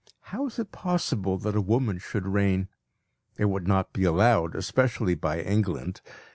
[0.33, 2.69] How is it possible that a woman should reign?
[3.37, 6.01] It would not be allowed, especially by England.